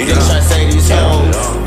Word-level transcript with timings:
You 0.00 0.06
niggas 0.06 0.30
tryna 0.30 0.42
say 0.42 0.70
these 0.70 0.88
hoes. 0.88 1.59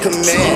command. 0.00 0.49